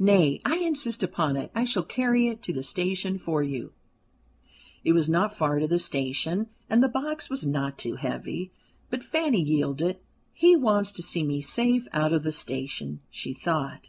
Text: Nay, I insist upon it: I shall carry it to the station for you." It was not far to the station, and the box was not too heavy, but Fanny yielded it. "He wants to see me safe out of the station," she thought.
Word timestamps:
Nay, 0.00 0.40
I 0.44 0.56
insist 0.56 1.04
upon 1.04 1.36
it: 1.36 1.52
I 1.54 1.64
shall 1.64 1.84
carry 1.84 2.26
it 2.26 2.42
to 2.42 2.52
the 2.52 2.64
station 2.64 3.16
for 3.16 3.44
you." 3.44 3.72
It 4.82 4.90
was 4.90 5.08
not 5.08 5.38
far 5.38 5.60
to 5.60 5.68
the 5.68 5.78
station, 5.78 6.48
and 6.68 6.82
the 6.82 6.88
box 6.88 7.30
was 7.30 7.46
not 7.46 7.78
too 7.78 7.94
heavy, 7.94 8.50
but 8.90 9.04
Fanny 9.04 9.40
yielded 9.40 9.86
it. 9.88 10.04
"He 10.32 10.56
wants 10.56 10.90
to 10.90 11.02
see 11.04 11.22
me 11.22 11.42
safe 11.42 11.86
out 11.92 12.12
of 12.12 12.24
the 12.24 12.32
station," 12.32 13.02
she 13.08 13.32
thought. 13.32 13.88